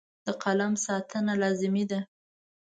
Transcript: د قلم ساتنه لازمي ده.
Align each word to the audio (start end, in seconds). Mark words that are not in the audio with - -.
د 0.25 0.27
قلم 0.43 0.73
ساتنه 0.85 1.33
لازمي 1.43 1.85
ده. 1.91 1.99